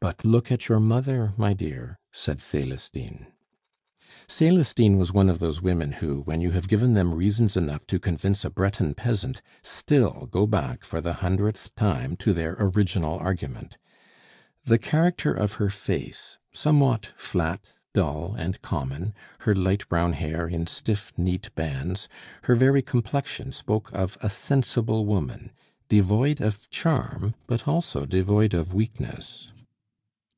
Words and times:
"But 0.00 0.22
look 0.22 0.52
at 0.52 0.68
your 0.68 0.80
mother, 0.80 1.32
my 1.38 1.54
dear," 1.54 1.98
said 2.12 2.38
Celestine. 2.38 3.26
Celestine 4.28 4.98
was 4.98 5.14
one 5.14 5.30
of 5.30 5.38
those 5.38 5.62
women 5.62 5.92
who, 5.92 6.20
when 6.22 6.42
you 6.42 6.50
have 6.50 6.68
given 6.68 6.92
them 6.92 7.14
reasons 7.14 7.56
enough 7.56 7.86
to 7.86 7.98
convince 7.98 8.44
a 8.44 8.50
Breton 8.50 8.92
peasant, 8.94 9.40
still 9.62 10.26
go 10.30 10.46
back 10.46 10.84
for 10.84 11.00
the 11.00 11.14
hundredth 11.14 11.74
time 11.74 12.16
to 12.18 12.34
their 12.34 12.54
original 12.58 13.16
argument. 13.18 13.78
The 14.66 14.76
character 14.76 15.32
of 15.32 15.54
her 15.54 15.70
face, 15.70 16.36
somewhat 16.52 17.12
flat, 17.16 17.72
dull, 17.94 18.34
and 18.36 18.60
common, 18.60 19.14
her 19.42 19.54
light 19.54 19.88
brown 19.88 20.12
hair 20.12 20.46
in 20.48 20.66
stiff, 20.66 21.14
neat 21.16 21.54
bands, 21.54 22.10
her 22.42 22.56
very 22.56 22.82
complexion 22.82 23.52
spoke 23.52 23.90
of 23.94 24.18
a 24.20 24.28
sensible 24.28 25.06
woman, 25.06 25.50
devoid 25.88 26.42
of 26.42 26.68
charm, 26.68 27.34
but 27.46 27.66
also 27.66 28.04
devoid 28.04 28.52
of 28.52 28.74
weakness. 28.74 29.48